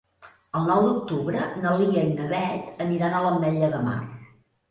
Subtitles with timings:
[0.59, 4.01] El nou d'octubre na Lia i na Beth aniran a l'Ametlla de Mar.